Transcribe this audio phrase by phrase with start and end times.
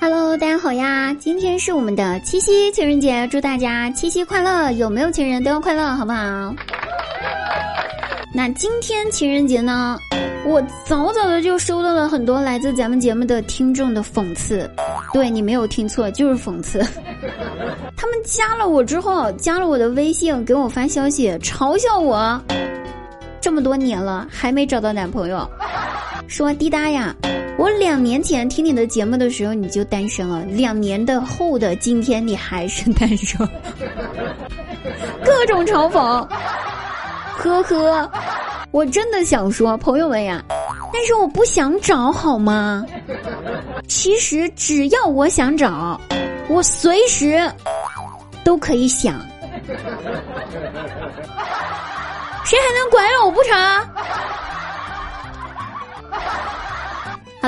[0.00, 1.12] Hello，大家好呀！
[1.18, 4.70] 今天是我们的七夕情人节，祝大家七夕快乐！
[4.70, 6.54] 有没有情人都要快乐，好不好？
[8.32, 9.98] 那今天情人节呢，
[10.46, 14.70] 我早早的就收到了很多来自咱们节目的听众的讽刺，
[15.12, 16.78] 对你没有听错，就是讽刺。
[17.96, 22.40] 他们加了我之后，加了我的微信，给我发消息嘲笑我，
[23.40, 25.48] 这么多年了还没找到男朋友，
[26.28, 27.14] 说滴答呀。
[27.56, 33.36] 我两年前听你的节目的时候你就单身了，两年的后的今天你还是单身，
[35.24, 35.98] 各种嘲讽，
[37.36, 38.08] 呵呵，
[38.70, 40.40] 我真的想说朋友们呀，
[40.92, 42.86] 但是我不想找好吗？
[43.88, 46.00] 其实只要我想找，
[46.48, 47.50] 我随时
[48.44, 49.14] 都可以想，
[52.44, 53.58] 谁还能拐了我不成？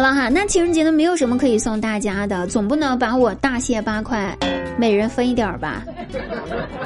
[0.00, 4.34] 好了哈，那情人节呢，没有什么可以送大家的，总不能把我大卸八块，
[4.78, 5.84] 每人分一点儿吧？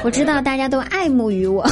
[0.03, 1.65] 我知道大家都爱慕于我，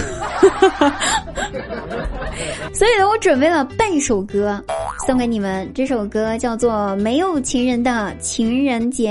[2.73, 4.63] 所以呢，我准备了半首歌
[5.05, 9.11] 送给你们，这首歌叫做《没有情人的情人节》。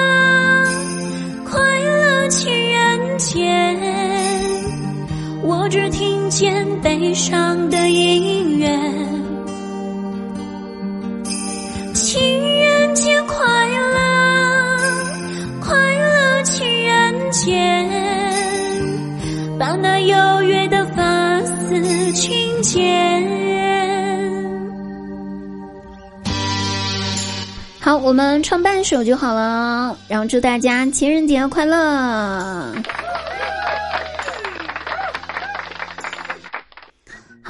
[6.83, 8.67] 悲伤的音乐。
[11.93, 12.19] 情
[12.59, 13.37] 人节快
[13.69, 14.77] 乐，
[15.59, 17.55] 快乐情人节，
[19.59, 22.81] 把那优越的发丝轻剪。
[27.79, 32.73] 好，我们唱半首就好了，然后祝大家情人节快乐。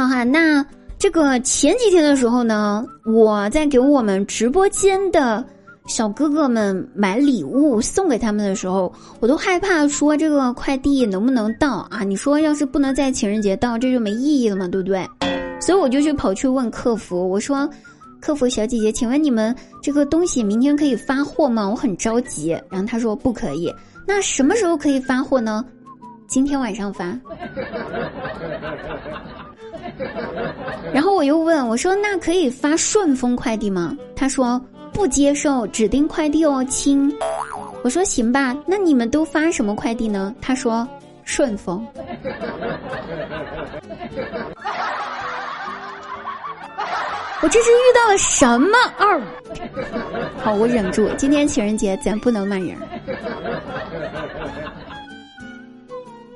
[0.07, 0.65] 哈，那
[0.97, 5.43] 这个前几天的时候呢，我在给我们直播间的
[5.87, 12.03] 小哥哥们买礼物送给他们的时候，我都害怕说这个快递能不能到啊？
[12.03, 15.07] 你说要是不能在情人节到，这就没意义了嘛，对不对？
[15.59, 17.69] 所以我就去跑去问客服，我说
[18.19, 21.67] ：“客服小姐姐，请问你们这个东西明天可以发货吗？
[21.69, 23.73] 我很着急。”然后他说：“不可以。”
[24.07, 25.63] 那什么时候可以发货呢？
[26.31, 27.05] 今天晚上发。
[30.93, 34.59] 然后我又问我说：“那可以发顺丰快递吗？”他说
[34.93, 37.13] ：“不接受指定快递哦，亲。”
[37.83, 40.87] 我说：“行吧，那你们都发什么快递呢？”他说
[41.25, 41.85] ：“顺丰。
[47.43, 49.21] ”我这是遇到了什么二？
[50.41, 51.09] 好，我忍住。
[51.17, 52.77] 今天情人节，咱不能骂人。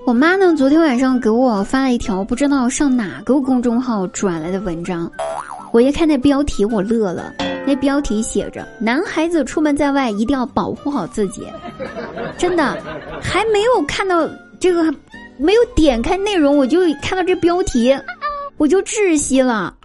[0.05, 0.53] 我妈呢？
[0.55, 5.11] 昨天晚上给我发了一条不知道上哪个公众号转来的文章，
[5.71, 7.33] 我一看那标题，我乐了。
[7.65, 11.47] 那标题写着“男孩子出门在外一定要保护好自己”，
[12.37, 12.77] 真的，
[13.19, 14.29] 还没有看到
[14.59, 14.93] 这个，
[15.37, 17.97] 没有点开内容，我就看到这标题，
[18.57, 19.75] 我就窒息了。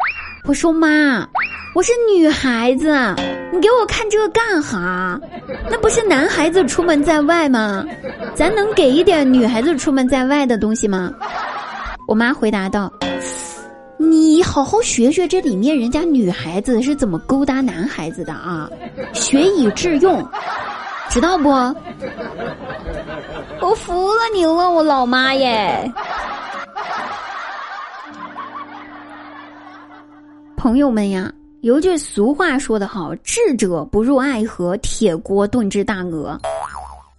[0.44, 1.27] 我说妈。
[1.72, 2.93] 我是女孩子，
[3.53, 5.19] 你给我看这个干哈？
[5.71, 7.84] 那不是男孩子出门在外吗？
[8.34, 11.13] 咱能给一点女孩子出门在外的东西吗？
[12.09, 12.93] 我妈回答道
[13.97, 18.69] ：“你好好学学这里面人家女孩子是怎么勾搭男孩子的啊，
[19.13, 20.28] 学以致用，
[21.09, 21.51] 知道不？”
[23.63, 25.89] 我服了你了，我老妈耶！
[30.57, 31.31] 朋友们呀。
[31.62, 36.41] 有句俗话说得好：“智者不入爱河，铁锅炖只大鹅。”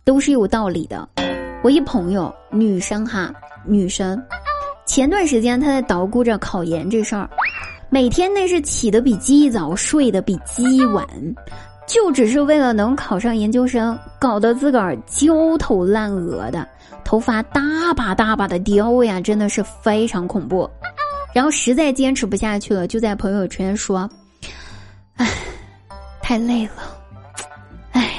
[0.04, 1.08] 都是有道理的。
[1.64, 3.32] 我一朋友，女生哈，
[3.68, 4.20] 女生，
[4.88, 7.30] 前段时间她在捣鼓着考研这事儿，
[7.92, 11.06] 每天那是起得比鸡早，睡得比鸡晚，
[11.88, 16.68] 就只是为了能考上研究生，搞得自个儿焦头烂额的，
[17.04, 17.62] 头发大
[17.96, 20.68] 把大把的掉呀，真的是非常恐怖。
[21.32, 24.10] 然后实在坚持不下去了，就在朋友圈说：“，
[26.32, 26.98] 太累了，
[27.92, 28.10] 唉，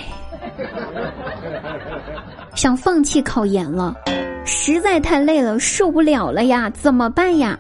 [2.54, 3.96] 想放弃考研了，
[4.44, 7.58] 实在太累了，受不了了呀，怎么办呀？”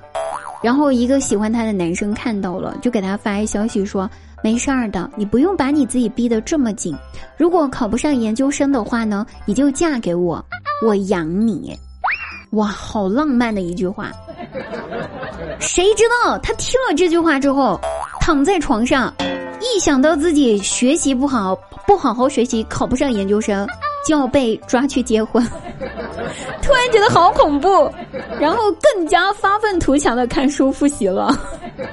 [0.62, 4.06] 然后一个喜欢他的男生看到了，就给他发一消息说
[4.44, 6.94] ：“没事儿的，你不用把你自己逼得这么紧。
[7.38, 10.44] 如果考不上研究生的话呢，你就嫁给我，
[10.84, 11.74] 我养你。”
[12.52, 14.12] 哇，好浪漫的一句话。
[15.58, 17.80] 谁知道他听了这句话之后，
[18.20, 19.10] 躺在床上，
[19.62, 21.54] 一想到自己学习不好，
[21.86, 23.66] 不好好学习，考不上研究生，
[24.06, 25.42] 就要被抓去结婚，
[26.62, 27.90] 突然觉得好恐怖，
[28.40, 31.36] 然后更加发愤图强的看书复习了，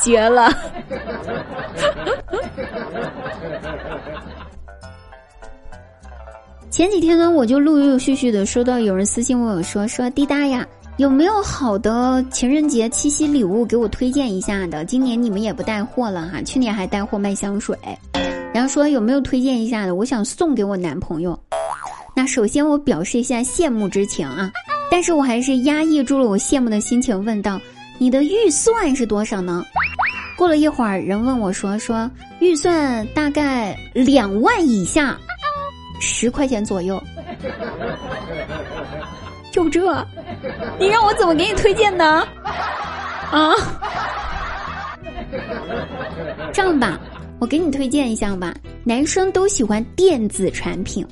[0.00, 0.50] 绝了。
[6.70, 10.66] 前几天呢，我就陆陆续续的收到有人私信问我说：“说滴答呀，
[10.98, 14.84] 有没有好的情人节、七夕礼物给我推荐一下的？
[14.84, 17.76] 今年你们也不带货了哈，去年还带货卖香水，
[18.52, 19.94] 然后说有没有推荐一下的？
[19.94, 21.38] 我想送给我男朋友。
[22.14, 24.52] 那首先我表示一下羡慕之情啊，
[24.90, 27.58] 但是我还是压抑住了我羡慕的心情，问道：
[27.98, 29.64] 你的预算是多少呢？
[30.36, 32.08] 过了一会儿，人问我说：说
[32.40, 35.18] 预算大概两万以下。”
[36.04, 37.00] 十块钱左右，
[39.52, 40.04] 就这，
[40.80, 42.26] 你让我怎么给你推荐呢？
[43.30, 43.52] 啊，
[46.52, 46.98] 这样吧，
[47.38, 48.54] 我给你推荐一下吧。
[48.82, 51.06] 男生都喜欢电子产品，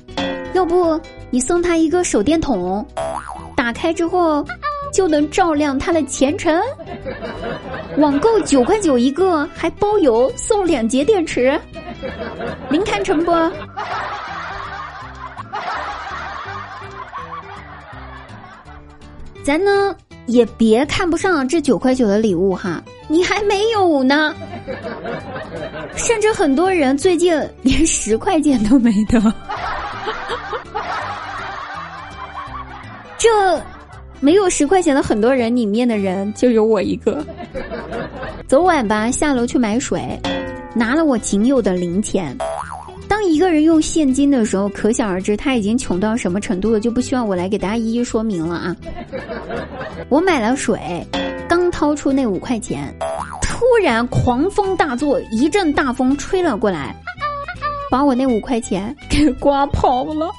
[0.53, 0.99] 要不
[1.29, 2.85] 你送他一个手电筒，
[3.55, 4.43] 打开之后
[4.91, 6.59] 就能照亮他的前程。
[7.97, 11.61] 网购九块九一个，还包邮，送两节电池，
[12.69, 13.31] 您看成不？
[19.43, 19.95] 咱呢
[20.27, 24.33] 也别看不上这九块九的礼物哈，你还没有呢。
[25.95, 27.33] 甚至很多人最近
[27.63, 29.21] 连十块钱都没得。
[33.17, 33.61] 这
[34.19, 37.25] 没有十块钱的很多人里面的人就有我一个。
[38.47, 40.19] 昨晚吧下楼去买水，
[40.75, 42.37] 拿了我仅有的零钱。
[43.21, 48.75] 当一个人用现金的时候，可想而知他已经穷到什么程度了，就不需要我来给大家一一说明了啊。
[50.09, 51.05] 我买了水，
[51.47, 52.91] 刚掏出那五块钱，
[53.43, 56.95] 突然狂风大作，一阵大风吹了过来，
[57.91, 60.31] 把我那五块钱给刮跑了。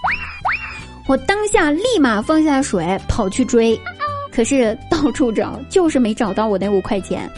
[1.06, 3.81] 我当下立马放下水，跑去追，
[4.34, 7.31] 可是到处找，就是没找到我那五块钱。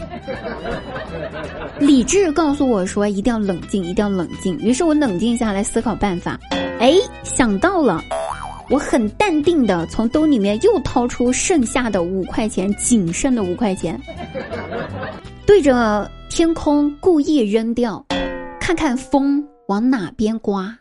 [1.79, 6.39] 理智告诉我说：“一定要冷静，一定要冷静。”于是我冷静下来思考办法。
[6.79, 6.93] 哎，
[7.23, 8.01] 想到了，
[8.69, 13.99] 我很淡定的从兜里面又掏出剩下的五块钱，仅剩的五块钱，
[15.45, 18.03] 对着天空故意扔掉，
[18.59, 20.73] 看看风往哪边刮，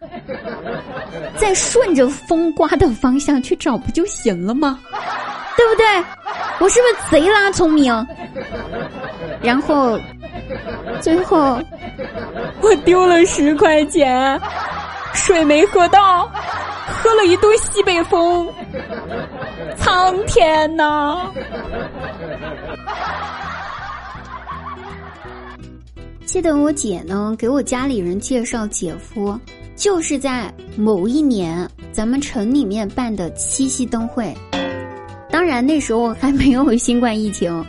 [1.37, 4.79] 再顺着风刮的方向去找，不就行了吗？
[5.57, 5.85] 对不对？
[6.61, 8.07] 我是不是贼拉聪明？
[9.43, 9.99] 然后。
[11.01, 11.61] 最后，
[12.61, 14.41] 我丢了十块钱，
[15.13, 16.31] 水没喝到，
[16.87, 18.49] 喝了一顿西北风，
[19.77, 21.31] 苍天呐！
[26.27, 29.39] 记得我姐呢，给我家里人介绍姐夫，
[29.77, 34.35] 就是在某一年咱们城里面办的七夕灯会，
[35.31, 37.65] 当然那时候还没有新冠疫情。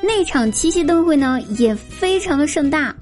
[0.00, 2.94] 那场七夕灯会呢，也非常的盛大，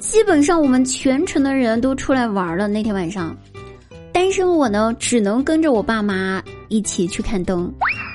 [0.00, 2.68] 基本上我们全城的人都出来玩了。
[2.68, 3.36] 那天晚上，
[4.12, 7.72] 单身我呢，只能跟着我爸妈一起去看灯，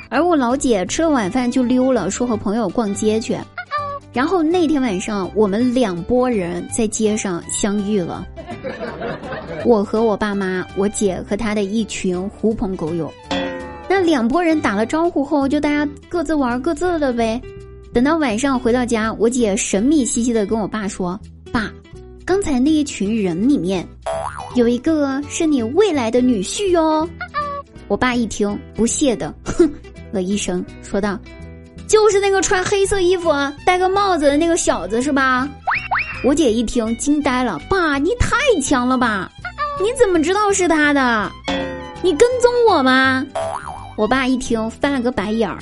[0.09, 3.37] 而我老姐吃了晚饭就溜了，说和朋友逛街去。
[4.11, 8.25] 然后那天晚上，我们两拨人在街上相遇了，
[9.65, 13.13] 我和我爸妈，我姐和她的一群狐朋狗友。
[13.87, 17.39] 那两拨人打了招呼后，就大家各自玩各自的呗。
[17.91, 21.19] 等到晚上回到家，我姐神秘兮兮的跟我爸说
[21.51, 21.71] ：“爸，
[22.23, 23.85] 刚才那一群人里面，
[24.55, 27.07] 有一个是你未来的女婿哟。”
[27.89, 29.69] 我爸一听，不屑的哼
[30.11, 31.19] 了一声，说道
[31.89, 33.31] ：“就是那个穿黑色衣服、
[33.65, 35.49] 戴个帽子的那个小子是吧？”
[36.23, 39.31] 我姐一听惊呆了：“爸，你太强了吧？
[39.81, 41.31] 你怎么知道是他的？
[42.03, 43.25] 你跟踪我吗？”
[43.97, 45.57] 我爸一听翻了个白眼儿。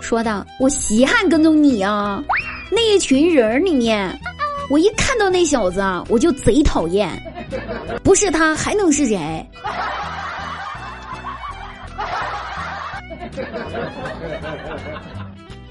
[0.00, 2.22] 说道：“我稀罕跟踪你啊！
[2.70, 4.18] 那一群人里面，
[4.70, 7.10] 我一看到那小子啊，我就贼讨厌，
[8.02, 9.46] 不是他还能是谁？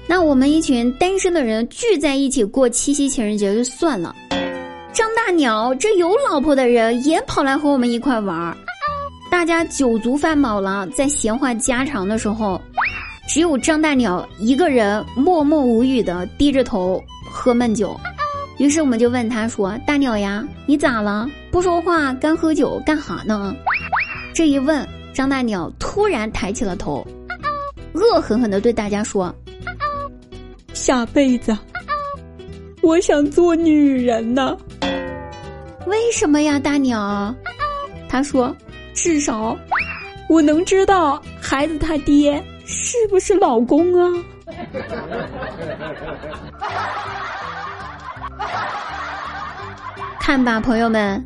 [0.06, 4.14] 那我们一群单身的人聚在一起过七夕情人节就算了，
[4.92, 8.56] 张大鸟这有老婆的人也跑来和我们一块玩儿，
[9.30, 12.60] 大家酒足饭饱了，在闲话家常的时候，
[13.32, 17.96] 只有张大鸟一个人默默无语的低着头喝闷酒。
[18.58, 21.30] 于是我们就问他说：“大鸟呀，你咋了？
[21.48, 23.54] 不说话，干喝酒干哈呢？”
[24.34, 24.84] 这一问，
[25.14, 27.06] 张大鸟突然抬起了头。
[27.92, 29.32] 恶狠狠地对大家说
[30.74, 31.56] ：“下辈子，
[32.82, 34.58] 我想做女人呢。
[35.86, 37.32] 为什么呀，大鸟？”
[38.10, 38.52] 他说
[38.92, 39.56] ：“至少
[40.28, 44.08] 我能知道孩子他爹是不是老公啊。
[50.22, 51.24] ”看吧，朋友们，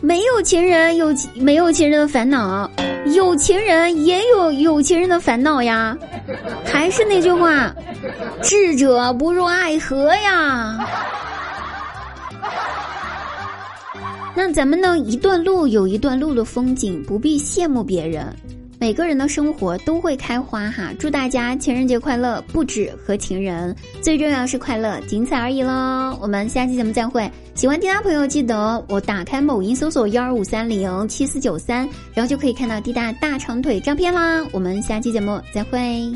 [0.00, 2.70] 没有情人有没有情人的烦恼，
[3.14, 5.94] 有情人也有有情人的烦恼呀。
[6.64, 7.70] 还是那句话，
[8.42, 10.78] 智者不入爱河呀。
[14.34, 14.96] 那咱们呢？
[14.98, 18.34] 一段路有一段路的风景，不必羡慕别人。
[18.80, 20.92] 每个人的生活都会开花哈！
[20.98, 22.40] 祝大家情人节快乐！
[22.52, 26.16] 不止和情人，最重要是快乐，仅此而已喽！
[26.22, 27.28] 我们下期节目再会。
[27.54, 34.46] 喜欢滴答朋友记得我打开某音搜索幺二五三零七四九三，然后就可以看到滴答大长腿照片啦！
[34.52, 36.12] 我们下期节目再会。